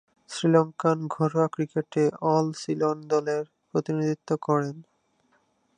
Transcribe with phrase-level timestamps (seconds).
[0.29, 2.03] শ্রীলঙ্কান ঘরোয়া ক্রিকেটে
[2.31, 4.75] অল-সিলন দলের প্রতিনিধিত্ব করেন।